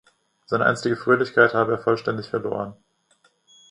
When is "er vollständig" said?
1.73-2.27